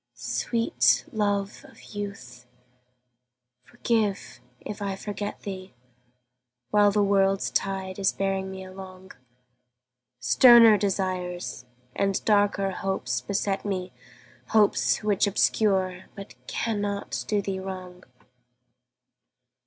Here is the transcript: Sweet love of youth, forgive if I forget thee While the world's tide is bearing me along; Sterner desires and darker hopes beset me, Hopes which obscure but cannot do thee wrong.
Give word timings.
Sweet 0.15 1.05
love 1.11 1.63
of 1.65 1.83
youth, 1.93 2.47
forgive 3.63 4.41
if 4.59 4.81
I 4.81 4.95
forget 4.95 5.41
thee 5.41 5.75
While 6.71 6.89
the 6.89 7.03
world's 7.03 7.51
tide 7.51 7.99
is 7.99 8.11
bearing 8.11 8.49
me 8.49 8.63
along; 8.65 9.11
Sterner 10.19 10.75
desires 10.79 11.65
and 11.95 12.25
darker 12.25 12.71
hopes 12.71 13.21
beset 13.21 13.63
me, 13.63 13.93
Hopes 14.47 15.03
which 15.03 15.27
obscure 15.27 16.05
but 16.15 16.33
cannot 16.47 17.23
do 17.27 17.39
thee 17.39 17.59
wrong. 17.59 18.03